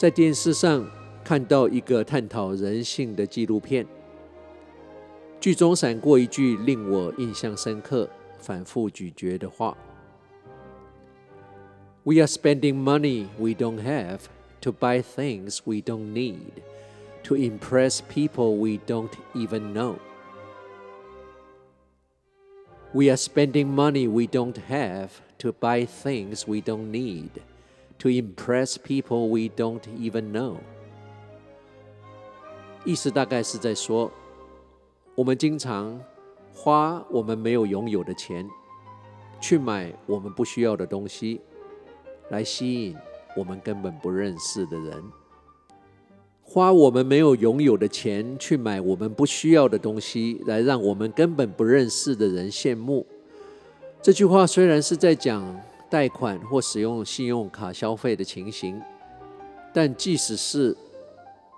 [0.00, 0.86] 在电视上
[1.24, 3.86] 看到一个探讨人性的纪录片，
[5.40, 8.08] 剧中闪过一句令我印象深刻、
[8.38, 9.76] 反复咀嚼的话：“
[12.04, 14.20] We are spending money we don't have
[14.60, 16.62] to buy things we don't need,
[17.24, 19.96] to impress people we don't even know.”
[22.92, 27.30] We are spending money we don't have to buy things we don't need,
[28.01, 30.55] to impress people we don't even know.
[32.83, 34.11] 意思大概是在说，
[35.13, 36.01] 我们经常
[36.51, 38.49] 花我们没有拥有的钱，
[39.39, 41.39] 去买我们不需要的东西，
[42.29, 42.95] 来吸引
[43.37, 45.03] 我们根本不认识的人。
[46.43, 53.05] 花我们没有拥有的钱去买我们不需要的东西，来让我们根本不认识的人羡慕。
[54.01, 55.45] 这句话虽然是在讲
[55.91, 58.81] 贷款或使用信用卡消费的情形，
[59.73, 60.75] 但即使是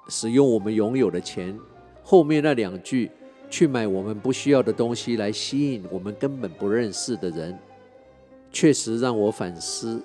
[0.09, 1.57] 使用我们拥有的钱，
[2.01, 3.11] 后面那两句
[3.47, 7.57] 去买我们不需要的东西来吸引我们根本不认识的人，
[8.51, 10.01] 确实让我反思。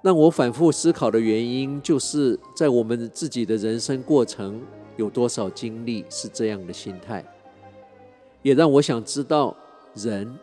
[0.00, 4.62] 让我反复思考的原因，就是在我们自己的人生过程，
[4.96, 7.22] 有多少经历是这样的心态，
[8.40, 9.54] 也让我想知道
[9.94, 10.38] 人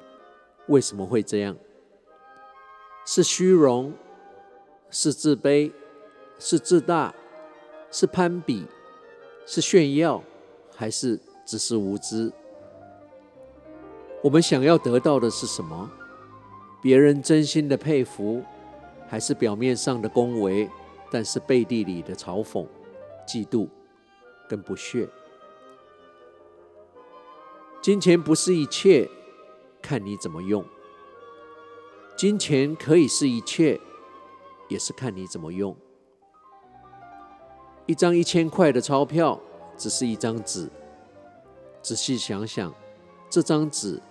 [0.68, 1.56] 为什么会这样：
[3.06, 3.94] 是虚荣，
[4.90, 5.72] 是自卑，
[6.40, 7.14] 是自大，
[7.92, 8.66] 是攀比，
[9.46, 10.22] 是炫耀，
[10.76, 12.34] 还是只是无知？
[14.24, 15.90] 我们想要得到的是什么？
[16.82, 18.44] 别人真心的佩服。
[19.08, 20.68] 还是表面上的恭维，
[21.12, 22.66] 但是背地里的嘲讽、
[23.26, 23.68] 嫉妒
[24.50, 25.08] 跟不屑。
[27.84, 29.08] 金钱不是一切，
[29.80, 30.66] 看你怎么用。
[32.16, 33.80] 金钱可以是一切，
[34.70, 35.76] 也是看你怎么用。
[37.86, 39.40] 一张一千块的钞票
[39.78, 40.70] 只是一张纸，
[41.82, 42.74] 仔细想想，
[43.30, 44.02] 这张纸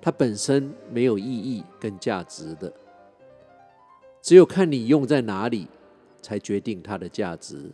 [0.00, 2.72] 它本身没有意义跟价值的。
[4.22, 5.68] 只有看你用在哪里，
[6.22, 7.70] 才决定它的价值。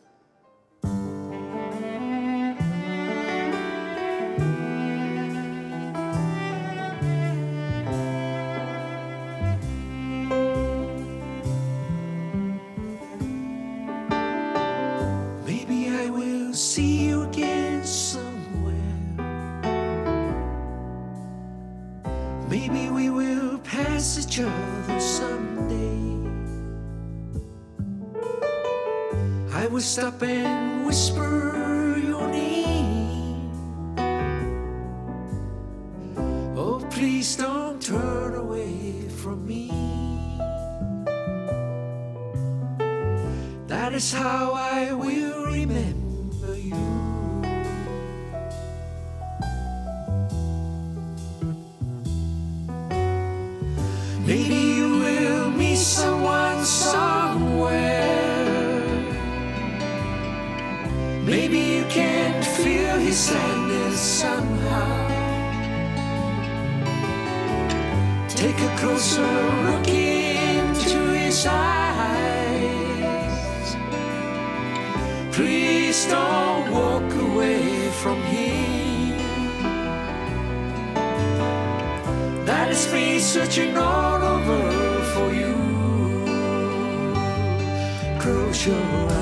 [29.52, 33.50] I will stop and whisper your name.
[36.56, 39.72] Oh, please don't turn away from me.
[43.66, 46.05] That is how I will remember
[61.26, 65.08] Maybe you can feel his sadness somehow.
[68.28, 69.26] Take a closer
[69.66, 72.56] look into his eyes.
[75.32, 79.18] Please don't walk away from him.
[82.46, 85.56] That is me searching all over for you.
[88.20, 88.76] Close your
[89.10, 89.15] eyes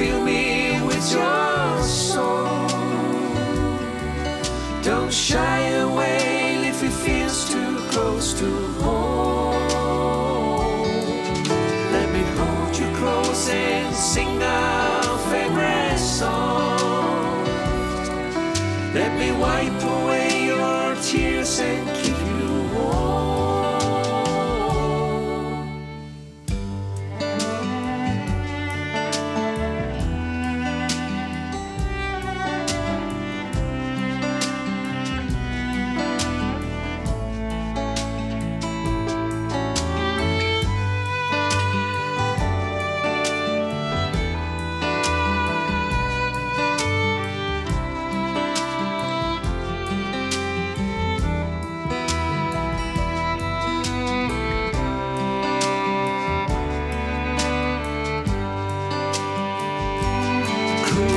[0.00, 2.66] fill me with your soul.
[4.82, 8.48] Don't shy away if it feels too close to
[8.84, 9.60] home.
[11.96, 17.44] Let me hold you close and sing our favorite song.
[18.94, 22.19] Let me wipe away your tears and keep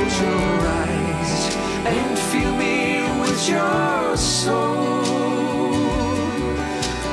[0.04, 1.56] Close your eyes
[1.86, 5.02] and fill me with your soul.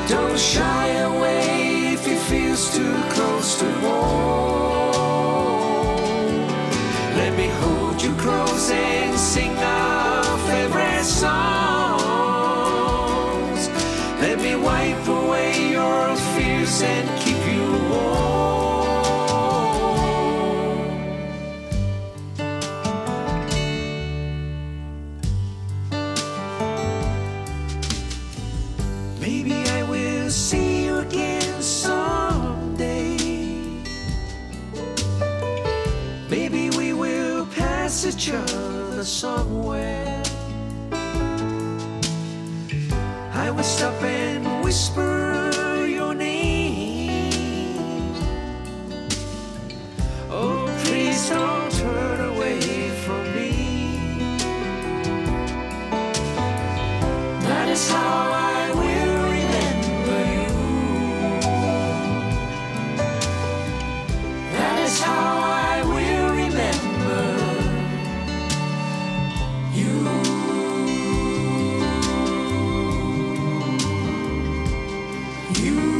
[0.09, 4.91] Don't shy away if it feels too close to home.
[7.15, 11.31] Let me hold you close and sing our favorite songs.
[14.19, 18.30] Let me wipe away your fears and keep you warm.
[37.91, 40.23] Pass each other somewhere.
[43.33, 45.30] I will stop and whisper
[75.59, 75.90] You.